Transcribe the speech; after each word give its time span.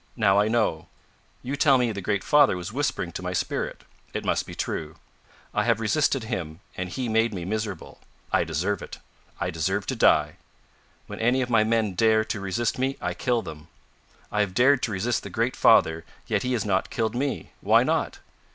Now 0.15 0.39
I 0.39 0.47
know; 0.47 0.87
you 1.43 1.55
tell 1.55 1.77
me 1.77 1.91
the 1.91 2.01
Great 2.01 2.23
Father 2.23 2.57
was 2.57 2.73
whispering 2.73 3.11
to 3.11 3.21
my 3.21 3.33
spirit. 3.33 3.83
It 4.15 4.25
must 4.25 4.47
be 4.47 4.55
true. 4.55 4.95
I 5.53 5.63
have 5.65 5.79
resisted 5.79 6.23
Him, 6.23 6.59
and 6.75 6.89
He 6.89 7.07
made 7.07 7.35
me 7.35 7.45
miserable. 7.45 7.99
I 8.31 8.43
deserve 8.43 8.81
it. 8.81 8.97
I 9.39 9.51
deserve 9.51 9.85
to 9.85 9.95
die. 9.95 10.37
When 11.05 11.19
any 11.19 11.43
of 11.43 11.51
my 11.51 11.63
men 11.63 11.93
dare 11.93 12.25
to 12.25 12.39
resist 12.39 12.79
me 12.79 12.97
I 12.99 13.13
kill 13.13 13.43
them. 13.43 13.67
I 14.31 14.39
have 14.39 14.55
dared 14.55 14.81
to 14.81 14.91
resist 14.91 15.21
the 15.21 15.29
Great 15.29 15.55
Father, 15.55 16.03
yet 16.25 16.41
He 16.41 16.53
has 16.53 16.65
not 16.65 16.89
killed 16.89 17.13
me. 17.13 17.51
Why 17.61 17.83
not? 17.83 18.17